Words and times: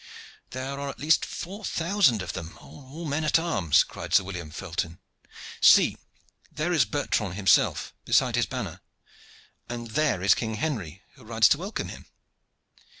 "There 0.49 0.79
are 0.79 0.89
at 0.89 0.97
the 0.97 1.03
least 1.03 1.23
four 1.23 1.63
thousand 1.63 2.23
of 2.23 2.33
them, 2.33 2.47
and 2.47 2.57
all 2.57 3.05
men 3.05 3.23
at 3.23 3.37
arms," 3.37 3.83
cried 3.83 4.15
Sir 4.15 4.23
William 4.23 4.49
Felton. 4.49 4.97
"See, 5.61 5.95
there 6.51 6.73
is 6.73 6.85
Bertrand 6.85 7.35
himself, 7.35 7.93
beside 8.03 8.35
his 8.35 8.47
banner, 8.47 8.81
and 9.69 9.91
there 9.91 10.23
is 10.23 10.33
King 10.33 10.55
Henry, 10.55 11.03
who 11.13 11.23
rides 11.23 11.47
to 11.49 11.59
welcome 11.59 11.89
him. 11.89 12.07